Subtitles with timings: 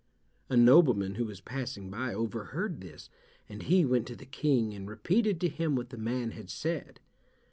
[0.49, 3.11] A nobleman who was passing by overheard this,
[3.47, 6.99] and he went to the King and repeated to him what the man had said.